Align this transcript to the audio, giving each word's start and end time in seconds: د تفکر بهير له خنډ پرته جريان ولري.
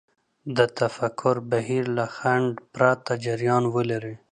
د 0.57 0.59
تفکر 0.79 1.35
بهير 1.51 1.85
له 1.97 2.05
خنډ 2.15 2.51
پرته 2.73 3.13
جريان 3.25 3.63
ولري. 3.75 4.15